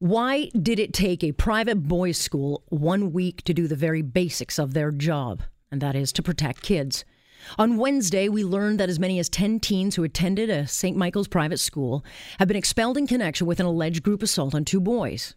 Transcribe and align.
Why 0.00 0.48
did 0.50 0.78
it 0.78 0.92
take 0.92 1.24
a 1.24 1.32
private 1.32 1.82
boys' 1.82 2.18
school 2.18 2.62
one 2.68 3.12
week 3.12 3.42
to 3.42 3.52
do 3.52 3.66
the 3.66 3.74
very 3.74 4.00
basics 4.00 4.56
of 4.56 4.72
their 4.72 4.92
job? 4.92 5.42
And 5.72 5.80
that 5.80 5.96
is 5.96 6.12
to 6.12 6.22
protect 6.22 6.62
kids. 6.62 7.04
On 7.58 7.76
Wednesday, 7.76 8.28
we 8.28 8.44
learned 8.44 8.78
that 8.78 8.88
as 8.88 9.00
many 9.00 9.18
as 9.18 9.28
10 9.28 9.58
teens 9.58 9.96
who 9.96 10.04
attended 10.04 10.50
a 10.50 10.68
St. 10.68 10.96
Michael's 10.96 11.26
private 11.26 11.58
school 11.58 12.04
have 12.38 12.46
been 12.46 12.56
expelled 12.56 12.96
in 12.96 13.08
connection 13.08 13.48
with 13.48 13.58
an 13.58 13.66
alleged 13.66 14.04
group 14.04 14.22
assault 14.22 14.54
on 14.54 14.64
two 14.64 14.80
boys. 14.80 15.34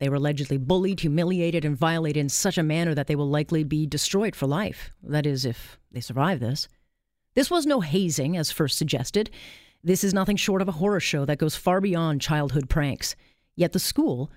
They 0.00 0.08
were 0.08 0.16
allegedly 0.16 0.56
bullied, 0.56 1.00
humiliated, 1.00 1.66
and 1.66 1.76
violated 1.76 2.20
in 2.22 2.28
such 2.30 2.56
a 2.56 2.62
manner 2.62 2.94
that 2.94 3.08
they 3.08 3.16
will 3.16 3.28
likely 3.28 3.62
be 3.62 3.86
destroyed 3.86 4.34
for 4.34 4.46
life. 4.46 4.90
That 5.02 5.26
is, 5.26 5.44
if 5.44 5.78
they 5.92 6.00
survive 6.00 6.40
this. 6.40 6.66
This 7.34 7.50
was 7.50 7.66
no 7.66 7.82
hazing, 7.82 8.38
as 8.38 8.50
first 8.50 8.78
suggested. 8.78 9.28
This 9.84 10.02
is 10.02 10.14
nothing 10.14 10.36
short 10.36 10.62
of 10.62 10.68
a 10.68 10.72
horror 10.72 11.00
show 11.00 11.26
that 11.26 11.38
goes 11.38 11.56
far 11.56 11.82
beyond 11.82 12.22
childhood 12.22 12.70
pranks. 12.70 13.14
Yet 13.58 13.72
the 13.72 13.80
school 13.80 14.30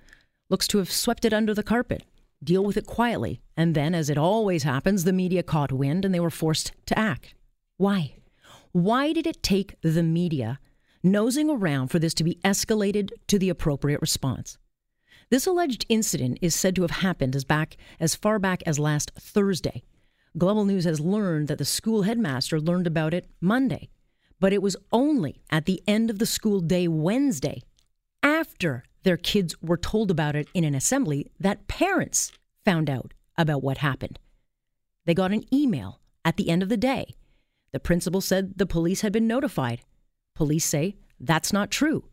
looks 0.50 0.68
to 0.70 0.80
have 0.80 0.92
swept 0.92 1.26
it 1.26 1.32
under 1.32 1.54
the 1.54 1.62
carpet, 1.62 2.06
deal 2.44 2.64
with 2.66 2.76
it 2.76 2.88
quietly, 2.88 3.40
and 3.56 3.76
then, 3.76 3.94
as 3.94 4.10
it 4.10 4.18
always 4.18 4.64
happens, 4.64 5.04
the 5.04 5.14
media 5.14 5.44
caught 5.44 5.72
wind 5.72 6.04
and 6.04 6.12
they 6.12 6.20
were 6.20 6.32
forced 6.32 6.72
to 6.88 6.98
act. 6.98 7.36
Why? 7.78 8.16
Why 8.72 9.14
did 9.14 9.28
it 9.28 9.44
take 9.44 9.80
the 9.84 10.02
media 10.02 10.60
nosing 11.04 11.52
around 11.52 11.90
for 11.90 12.00
this 12.00 12.16
to 12.16 12.24
be 12.24 12.40
escalated 12.44 13.12
to 13.28 13.38
the 13.38 13.50
appropriate 13.50 14.02
response? 14.02 14.58
This 15.30 15.46
alleged 15.46 15.86
incident 15.88 16.40
is 16.42 16.56
said 16.56 16.76
to 16.78 16.82
have 16.82 17.06
happened 17.06 17.36
as 17.36 17.44
back 17.44 17.78
as 18.00 18.16
far 18.16 18.40
back 18.40 18.64
as 18.66 18.80
last 18.80 19.12
Thursday. 19.20 19.84
Global 20.36 20.66
News 20.66 20.86
has 20.86 21.00
learned 21.00 21.48
that 21.48 21.60
the 21.60 21.66
school 21.66 22.02
headmaster 22.02 22.60
learned 22.60 22.88
about 22.88 23.14
it 23.14 23.30
Monday, 23.40 23.90
but 24.40 24.52
it 24.52 24.64
was 24.64 24.78
only 24.92 25.44
at 25.52 25.68
the 25.68 25.84
end 25.88 26.10
of 26.10 26.18
the 26.18 26.26
school 26.26 26.60
day 26.60 26.88
Wednesday, 26.88 27.62
after 28.24 28.84
their 29.04 29.18
kids 29.18 29.56
were 29.62 29.78
told 29.78 30.12
about 30.12 30.36
it 30.36 30.48
in 30.54 30.64
an 30.64 30.76
assembly, 30.76 31.32
that 31.40 31.68
parents 31.68 32.32
found 32.64 32.90
out 32.90 33.14
about 33.38 33.64
what 33.64 33.80
happened. 33.80 34.20
They 35.06 35.14
got 35.14 35.32
an 35.32 35.44
email 35.54 36.00
at 36.24 36.38
the 36.38 36.50
end 36.50 36.62
of 36.64 36.70
the 36.70 36.78
day. 36.78 37.16
The 37.72 37.80
principal 37.80 38.22
said 38.22 38.58
the 38.58 38.66
police 38.66 39.02
had 39.02 39.14
been 39.14 39.28
notified. 39.28 39.82
Police 40.36 40.66
say 40.66 40.98
that's 41.20 41.54
not 41.54 41.72
true. 41.72 42.06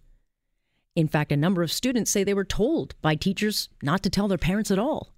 In 0.94 1.08
fact, 1.08 1.30
a 1.30 1.36
number 1.36 1.62
of 1.62 1.70
students 1.70 2.10
say 2.10 2.24
they 2.24 2.34
were 2.34 2.44
told 2.44 2.94
by 3.02 3.14
teachers 3.14 3.68
not 3.82 4.02
to 4.02 4.10
tell 4.10 4.28
their 4.28 4.38
parents 4.38 4.70
at 4.70 4.78
all. 4.78 5.12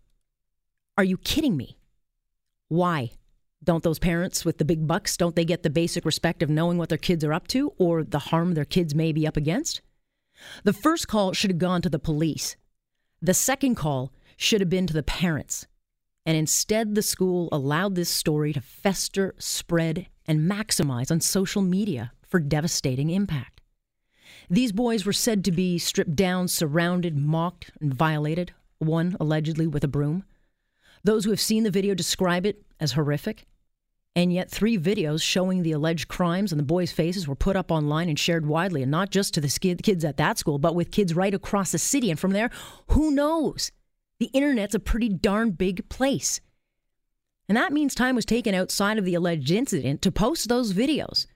Are 0.98 1.04
you 1.04 1.16
kidding 1.16 1.56
me? 1.56 1.78
Why? 2.68 3.12
Don't 3.62 3.82
those 3.82 3.98
parents 3.98 4.44
with 4.44 4.58
the 4.58 4.64
big 4.64 4.86
bucks, 4.86 5.16
don't 5.16 5.36
they 5.36 5.44
get 5.44 5.62
the 5.62 5.70
basic 5.70 6.04
respect 6.04 6.42
of 6.42 6.50
knowing 6.50 6.78
what 6.78 6.88
their 6.88 6.98
kids 6.98 7.24
are 7.24 7.32
up 7.32 7.46
to 7.48 7.72
or 7.78 8.02
the 8.04 8.18
harm 8.18 8.54
their 8.54 8.64
kids 8.64 8.94
may 8.94 9.12
be 9.12 9.26
up 9.26 9.36
against? 9.36 9.80
The 10.64 10.72
first 10.72 11.08
call 11.08 11.33
should 11.33 11.50
have 11.50 11.58
gone 11.58 11.83
to 11.83 11.91
the 11.91 11.98
police. 11.98 12.56
The 13.22 13.34
second 13.34 13.74
call 13.74 14.12
should 14.36 14.60
have 14.60 14.70
been 14.70 14.86
to 14.86 14.94
the 14.94 15.02
parents. 15.02 15.66
And 16.27 16.36
instead, 16.36 16.94
the 16.94 17.02
school 17.02 17.48
allowed 17.50 17.94
this 17.94 18.10
story 18.10 18.52
to 18.52 18.60
fester, 18.60 19.34
spread, 19.38 20.06
and 20.26 20.50
maximize 20.50 21.10
on 21.10 21.20
social 21.20 21.62
media 21.62 22.12
for 22.26 22.41
devastating 22.41 23.10
impact. 23.10 23.60
These 24.48 24.72
boys 24.72 25.04
were 25.04 25.12
said 25.12 25.44
to 25.44 25.53
be 25.53 25.78
stripped 25.78 26.16
down, 26.16 26.48
surrounded, 26.48 27.16
mocked, 27.16 27.70
and 27.81 27.93
violated, 27.93 28.53
one 28.78 29.16
allegedly 29.20 29.66
with 29.66 29.84
a 29.84 29.88
broom. 29.88 30.25
Those 31.04 31.25
who 31.25 31.31
have 31.31 31.41
seen 31.41 31.64
the 31.64 31.70
video 31.70 31.94
describe 31.94 32.47
it 32.47 32.62
as 32.78 32.93
horrific. 32.93 33.47
And 34.16 34.32
yet, 34.32 34.50
three 34.50 34.76
videos 34.76 35.22
showing 35.22 35.62
the 35.62 35.72
alleged 35.72 36.09
crimes 36.09 36.53
and 36.53 36.59
the 36.59 36.65
boys' 36.65 36.91
faces 36.91 37.28
were 37.28 37.37
put 37.37 37.54
up 37.54 37.71
online 37.71 38.09
and 38.09 38.19
shared 38.19 38.44
widely, 38.44 38.82
and 38.82 38.91
not 38.91 39.10
just 39.10 39.34
to 39.34 39.41
the 39.41 39.78
kids 39.82 40.04
at 40.04 40.16
that 40.16 40.37
school, 40.38 40.59
but 40.59 40.75
with 40.75 40.91
kids 40.91 41.15
right 41.15 41.32
across 41.32 41.71
the 41.71 41.78
city. 41.78 42.10
And 42.10 42.19
from 42.19 42.32
there, 42.32 42.50
who 42.88 43.12
knows? 43.12 43.70
The 44.19 44.26
internet's 44.26 44.75
a 44.75 44.81
pretty 44.81 45.09
darn 45.09 45.53
big 45.53 45.88
place. 45.88 46.41
And 47.49 47.56
that 47.56 47.72
means 47.72 47.94
time 47.94 48.16
was 48.16 48.25
taken 48.25 48.54
outside 48.54 48.99
of 48.99 49.04
the 49.04 49.15
alleged 49.15 49.50
incident 49.50 50.03
to 50.03 50.12
post 50.12 50.49
those 50.49 50.72
videos. 50.72 51.26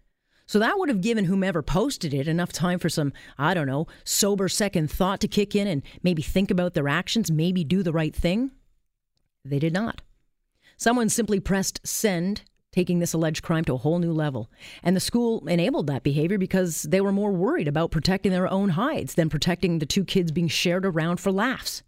So 0.47 0.59
that 0.59 0.79
would 0.79 0.89
have 0.89 1.01
given 1.01 1.25
whomever 1.25 1.63
posted 1.63 2.13
it 2.13 2.29
enough 2.29 2.53
time 2.53 2.79
for 2.79 2.89
some, 2.89 3.13
I 3.39 3.55
don't 3.55 3.67
know, 3.67 3.87
sober 4.05 4.49
second 4.49 4.91
thought 4.91 5.21
to 5.21 5.29
kick 5.29 5.57
in 5.57 5.67
and 5.67 5.83
maybe 6.03 6.23
think 6.23 6.51
about 6.51 6.75
their 6.75 6.89
actions, 6.89 7.31
maybe 7.31 7.65
do 7.65 7.83
the 7.83 7.93
right 7.93 8.15
thing. 8.15 8.51
They 9.45 9.59
did 9.59 9.73
not. 9.73 10.03
Someone 10.77 11.09
simply 11.09 11.41
pressed 11.41 11.81
send, 11.85 12.43
taking 12.75 12.99
this 12.99 13.13
alleged 13.13 13.43
crime 13.45 13.65
to 13.65 13.75
a 13.75 13.79
whole 13.79 14.01
new 14.01 14.13
level. 14.13 14.51
And 14.83 14.97
the 14.97 15.01
school 15.01 15.47
enabled 15.47 15.87
that 15.87 16.03
behavior 16.03 16.39
because 16.39 16.83
they 16.83 17.01
were 17.01 17.13
more 17.13 17.31
worried 17.31 17.69
about 17.69 17.93
protecting 17.93 18.33
their 18.33 18.51
own 18.51 18.71
hides 18.71 19.15
than 19.15 19.31
protecting 19.31 19.79
the 19.79 19.87
two 19.87 20.05
kids 20.05 20.33
being 20.33 20.49
shared 20.49 20.85
around 20.85 21.21
for 21.21 21.31
laughs. 21.31 21.85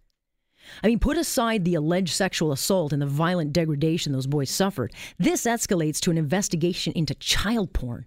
I 0.84 0.86
mean, 0.86 1.00
put 1.00 1.16
aside 1.16 1.64
the 1.64 1.74
alleged 1.74 2.14
sexual 2.14 2.52
assault 2.52 2.92
and 2.92 3.02
the 3.02 3.06
violent 3.06 3.52
degradation 3.52 4.12
those 4.12 4.28
boys 4.28 4.48
suffered, 4.48 4.92
this 5.18 5.44
escalates 5.44 5.98
to 6.00 6.12
an 6.12 6.18
investigation 6.18 6.92
into 6.94 7.14
child 7.14 7.72
porn. 7.72 8.06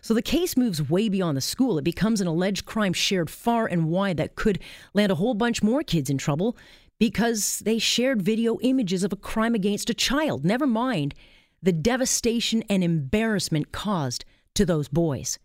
So 0.00 0.14
the 0.14 0.22
case 0.22 0.56
moves 0.56 0.88
way 0.88 1.08
beyond 1.08 1.36
the 1.36 1.40
school. 1.40 1.78
It 1.78 1.84
becomes 1.84 2.20
an 2.20 2.28
alleged 2.28 2.64
crime 2.64 2.92
shared 2.92 3.28
far 3.28 3.66
and 3.66 3.88
wide 3.88 4.18
that 4.18 4.36
could 4.36 4.60
land 4.94 5.10
a 5.10 5.16
whole 5.16 5.34
bunch 5.34 5.64
more 5.64 5.82
kids 5.82 6.10
in 6.10 6.18
trouble 6.18 6.56
because 7.00 7.60
they 7.60 7.78
shared 7.78 8.22
video 8.22 8.58
images 8.60 9.02
of 9.02 9.12
a 9.12 9.16
crime 9.16 9.54
against 9.56 9.90
a 9.90 9.94
child. 9.94 10.44
Never 10.44 10.66
mind 10.66 11.14
the 11.62 11.72
devastation 11.72 12.62
and 12.68 12.82
embarrassment 12.82 13.72
caused 13.72 14.24
to 14.54 14.64
those 14.64 14.88
boys. 14.88 15.38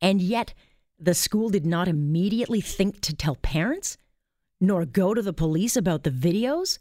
And 0.00 0.20
yet, 0.20 0.54
the 0.98 1.14
school 1.14 1.48
did 1.48 1.66
not 1.66 1.88
immediately 1.88 2.60
think 2.60 3.00
to 3.02 3.14
tell 3.14 3.36
parents, 3.36 3.96
nor 4.60 4.84
go 4.84 5.14
to 5.14 5.22
the 5.22 5.32
police 5.32 5.76
about 5.76 6.02
the 6.02 6.10
videos, 6.10 6.78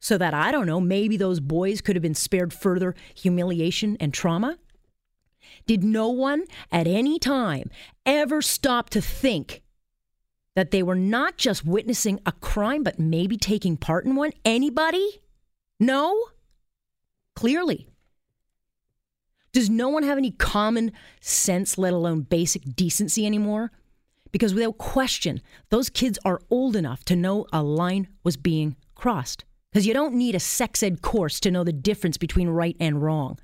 so 0.00 0.16
that, 0.16 0.34
I 0.34 0.50
don't 0.50 0.66
know, 0.66 0.80
maybe 0.80 1.16
those 1.16 1.40
boys 1.40 1.80
could 1.80 1.94
have 1.94 2.02
been 2.02 2.14
spared 2.14 2.52
further 2.52 2.94
humiliation 3.14 3.96
and 4.00 4.14
trauma? 4.14 4.58
Did 5.66 5.84
no 5.84 6.08
one 6.08 6.44
at 6.72 6.86
any 6.86 7.18
time 7.18 7.70
ever 8.06 8.40
stop 8.40 8.90
to 8.90 9.00
think 9.00 9.62
that 10.56 10.70
they 10.70 10.82
were 10.82 10.94
not 10.94 11.36
just 11.36 11.64
witnessing 11.64 12.18
a 12.24 12.32
crime, 12.32 12.82
but 12.82 12.98
maybe 12.98 13.36
taking 13.36 13.76
part 13.76 14.04
in 14.04 14.16
one? 14.16 14.32
Anybody? 14.44 15.20
No? 15.78 16.18
Clearly. 17.36 17.89
Does 19.52 19.68
no 19.68 19.88
one 19.88 20.04
have 20.04 20.18
any 20.18 20.30
common 20.30 20.92
sense, 21.20 21.76
let 21.76 21.92
alone 21.92 22.20
basic 22.20 22.62
decency 22.76 23.26
anymore? 23.26 23.72
Because 24.32 24.54
without 24.54 24.78
question, 24.78 25.40
those 25.70 25.90
kids 25.90 26.18
are 26.24 26.40
old 26.50 26.76
enough 26.76 27.04
to 27.06 27.16
know 27.16 27.46
a 27.52 27.62
line 27.62 28.06
was 28.22 28.36
being 28.36 28.76
crossed. 28.94 29.44
Because 29.72 29.86
you 29.86 29.94
don't 29.94 30.14
need 30.14 30.34
a 30.34 30.40
sex 30.40 30.82
ed 30.82 31.02
course 31.02 31.40
to 31.40 31.50
know 31.50 31.64
the 31.64 31.72
difference 31.72 32.16
between 32.16 32.48
right 32.48 32.76
and 32.78 33.02
wrong. 33.02 33.38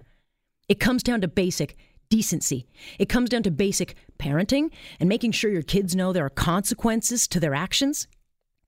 It 0.69 0.81
comes 0.81 1.03
down 1.03 1.21
to 1.23 1.29
basic 1.29 1.77
decency. 2.09 2.67
It 2.99 3.09
comes 3.09 3.29
down 3.29 3.43
to 3.45 3.51
basic 3.51 3.97
parenting 4.19 4.71
and 5.01 5.09
making 5.09 5.33
sure 5.33 5.51
your 5.51 5.63
kids 5.63 5.97
know 5.97 6.13
there 6.13 6.27
are 6.27 6.31
consequences 6.31 7.27
to 7.29 7.41
their 7.41 7.55
actions. 7.55 8.07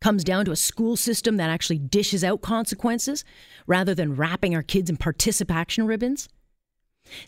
Comes 0.00 0.22
down 0.22 0.44
to 0.44 0.52
a 0.52 0.56
school 0.56 0.96
system 0.96 1.36
that 1.36 1.50
actually 1.50 1.78
dishes 1.78 2.22
out 2.22 2.40
consequences 2.40 3.24
rather 3.66 3.94
than 3.94 4.16
wrapping 4.16 4.54
our 4.54 4.62
kids 4.62 4.90
in 4.90 4.96
participation 4.96 5.86
ribbons. 5.86 6.28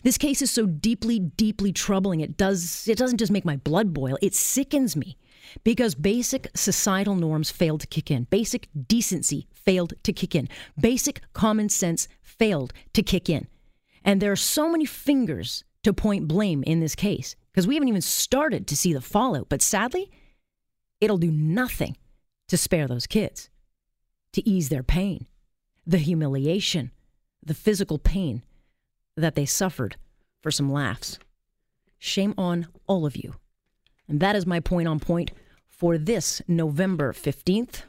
This 0.03 0.17
case 0.17 0.41
is 0.41 0.51
so 0.51 0.65
deeply, 0.65 1.19
deeply 1.19 1.71
troubling. 1.71 2.19
It 2.19 2.37
does 2.37 2.87
it 2.87 2.97
doesn't 2.97 3.17
just 3.17 3.31
make 3.31 3.45
my 3.45 3.57
blood 3.57 3.93
boil, 3.93 4.17
it 4.21 4.35
sickens 4.35 4.95
me. 4.95 5.17
Because 5.63 5.95
basic 5.95 6.47
societal 6.55 7.15
norms 7.15 7.51
failed 7.51 7.81
to 7.81 7.87
kick 7.87 8.09
in. 8.09 8.23
Basic 8.25 8.69
decency 8.87 9.47
failed 9.53 9.93
to 10.03 10.13
kick 10.13 10.33
in. 10.35 10.47
Basic 10.79 11.21
common 11.33 11.67
sense 11.67 12.07
failed 12.21 12.71
to 12.93 13.03
kick 13.03 13.29
in. 13.29 13.47
And 14.05 14.21
there 14.21 14.31
are 14.31 14.37
so 14.37 14.69
many 14.71 14.85
fingers 14.85 15.63
to 15.83 15.93
point 15.93 16.27
blame 16.27 16.63
in 16.63 16.79
this 16.79 16.95
case 16.95 17.35
because 17.51 17.67
we 17.67 17.75
haven't 17.75 17.89
even 17.89 18.01
started 18.01 18.67
to 18.67 18.77
see 18.77 18.93
the 18.93 19.01
fallout. 19.01 19.49
But 19.49 19.61
sadly, 19.61 20.09
it'll 20.99 21.17
do 21.17 21.31
nothing 21.31 21.97
to 22.47 22.57
spare 22.57 22.87
those 22.87 23.07
kids, 23.07 23.49
to 24.33 24.47
ease 24.47 24.69
their 24.69 24.83
pain, 24.83 25.27
the 25.85 25.97
humiliation, 25.97 26.91
the 27.43 27.53
physical 27.53 27.97
pain 27.97 28.43
that 29.21 29.35
they 29.35 29.45
suffered 29.45 29.95
for 30.41 30.51
some 30.51 30.71
laughs. 30.71 31.17
Shame 31.97 32.33
on 32.37 32.67
all 32.87 33.05
of 33.05 33.15
you. 33.15 33.35
And 34.07 34.19
that 34.19 34.35
is 34.35 34.45
my 34.45 34.59
point 34.59 34.87
on 34.87 34.99
point 34.99 35.31
for 35.69 35.97
this 35.97 36.41
November 36.47 37.13
15th. 37.13 37.83